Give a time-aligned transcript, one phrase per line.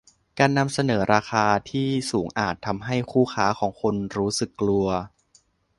[0.39, 4.87] การนำเสนอราคาที่สูงอาจทำให้คู่ค้าของคุณรู้สึกกลัว